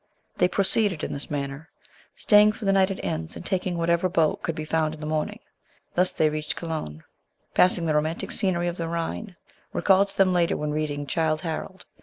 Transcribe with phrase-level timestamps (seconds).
[0.37, 1.69] They proceeded in this manner,
[2.15, 5.09] staying for the night at inns, and taking whatever boat could be found in MARY
[5.09, 5.37] AND SHELLEY.
[5.93, 5.93] 73 the morning.
[5.93, 7.03] Thus they reached Cologne,
[7.53, 9.35] passing the romantic scenery of the Rhine,
[9.73, 11.85] recalled to them later when reading Childe Harold.